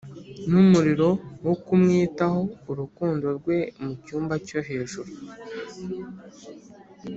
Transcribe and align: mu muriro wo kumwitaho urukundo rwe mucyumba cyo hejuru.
mu 0.51 0.61
muriro 0.71 1.09
wo 1.45 1.53
kumwitaho 1.63 2.39
urukundo 2.71 3.25
rwe 3.37 3.57
mucyumba 3.83 4.35
cyo 4.47 4.59
hejuru. 4.67 5.11